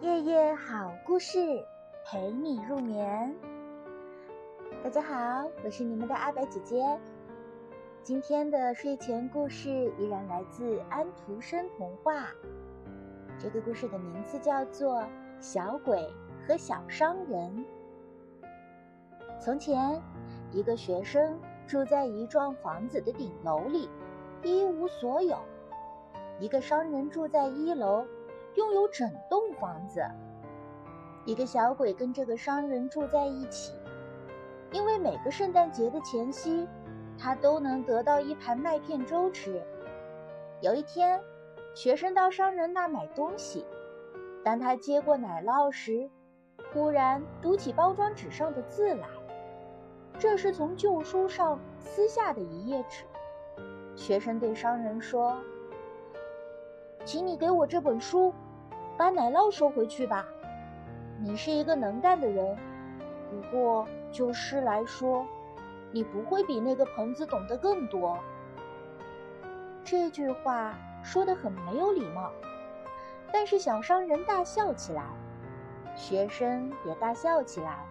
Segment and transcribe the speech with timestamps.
[0.00, 1.38] 夜夜好故事
[2.04, 3.34] 陪你入眠。
[4.82, 7.00] 大家好，我是你们的阿白姐姐。
[8.02, 12.28] 今天的睡前故事依然来自安徒生童话。
[13.38, 15.00] 这个故事的名字叫做
[15.40, 16.06] 《小鬼
[16.46, 17.64] 和小商人》。
[19.40, 20.00] 从前，
[20.52, 23.88] 一个学生住在一幢房子的顶楼里，
[24.42, 25.36] 一无所有；
[26.38, 28.06] 一个商人住在一楼。
[28.56, 30.04] 拥有整栋房子，
[31.24, 33.72] 一个小鬼跟这个商人住在一起，
[34.70, 36.68] 因为每个圣诞节的前夕，
[37.18, 39.62] 他都能得到一盘麦片粥吃。
[40.60, 41.20] 有一天，
[41.74, 43.66] 学生到商人那买东西，
[44.44, 46.08] 当他接过奶酪时，
[46.72, 49.08] 忽然读起包装纸上的字来，
[50.18, 53.04] 这是从旧书上撕下的一页纸。
[53.96, 55.36] 学生对商人说
[57.04, 58.32] ：“请你给我这本书。”
[58.96, 60.24] 把奶酪收回去吧，
[61.20, 62.56] 你是一个能干的人。
[63.28, 65.26] 不过就诗来说，
[65.90, 68.16] 你不会比那个棚子懂得更多。
[69.82, 72.30] 这句话说的很没有礼貌，
[73.32, 75.02] 但是小商人大笑起来，
[75.96, 77.84] 学生也大笑起来，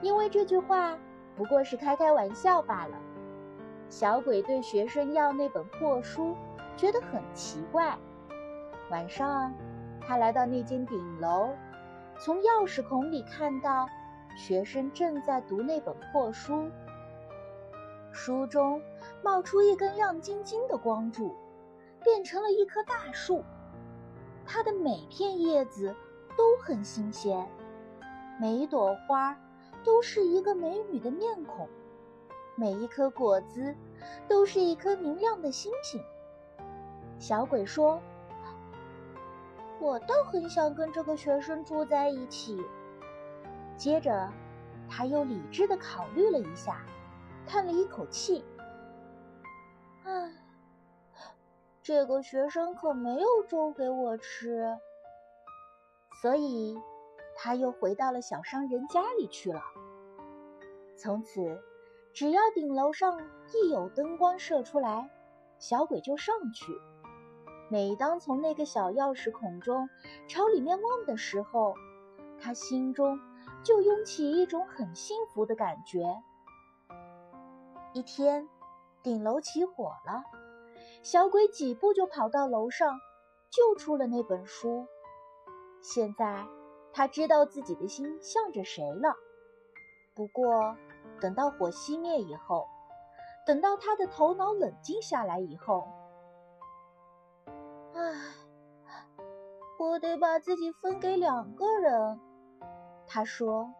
[0.00, 0.96] 因为这句话
[1.36, 2.96] 不过是开开玩笑罢了。
[3.90, 6.34] 小鬼对学生要那本破书，
[6.78, 7.94] 觉得很奇怪。
[8.90, 9.52] 晚上。
[10.06, 11.48] 他来到那间顶楼，
[12.18, 13.88] 从钥匙孔里看到
[14.36, 16.70] 学生正在读那本破书。
[18.12, 18.82] 书中
[19.22, 21.34] 冒出一根亮晶晶的光柱，
[22.02, 23.42] 变成了一棵大树。
[24.44, 25.94] 它的每片叶子
[26.36, 27.48] 都很新鲜，
[28.38, 29.36] 每一朵花
[29.82, 31.66] 都是一个美女的面孔，
[32.56, 33.74] 每一颗果子
[34.28, 36.00] 都是一颗明亮的星星。
[37.18, 37.98] 小鬼说。
[39.84, 42.58] 我倒很想跟这个学生住在一起。
[43.76, 44.32] 接着，
[44.88, 46.86] 他又理智的考虑了一下，
[47.46, 48.42] 叹了一口气
[50.04, 50.32] ：“唉，
[51.82, 54.74] 这个学生可没有粥给我吃。”
[56.22, 56.80] 所以，
[57.36, 59.60] 他又回到了小商人家里去了。
[60.96, 61.62] 从此，
[62.14, 63.20] 只要顶楼上
[63.52, 65.10] 一有灯光射出来，
[65.58, 66.72] 小鬼就上去。
[67.68, 69.88] 每当从那个小钥匙孔中
[70.28, 71.74] 朝里面望的时候，
[72.40, 73.18] 他心中
[73.64, 76.22] 就涌起一种很幸福的感觉。
[77.94, 78.48] 一天，
[79.02, 80.22] 顶楼起火了，
[81.02, 82.98] 小鬼几步就跑到楼上，
[83.50, 84.86] 救出了那本书。
[85.80, 86.46] 现在，
[86.92, 89.14] 他知道自己的心向着谁了。
[90.14, 90.76] 不过，
[91.20, 92.66] 等到火熄灭以后，
[93.46, 95.88] 等到他的头脑冷静下来以后，
[99.84, 102.18] 我得把自己分给两个人。
[103.06, 103.70] 他说：“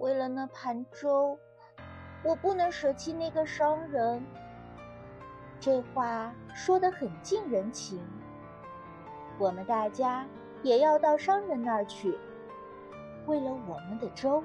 [0.00, 1.38] 为了那盘粥，
[2.24, 4.24] 我不能舍弃那个商人。”
[5.60, 8.02] 这话说得很近人情。
[9.38, 10.26] 我们大家
[10.62, 12.18] 也要到商人那儿去，
[13.26, 14.42] 为了我们的粥。